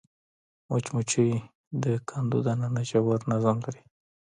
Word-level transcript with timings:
مچمچۍ 0.69 1.31
د 1.83 1.85
کندو 2.09 2.39
دننه 2.45 2.81
ژور 2.89 3.19
نظم 3.31 3.57
لري 3.65 3.81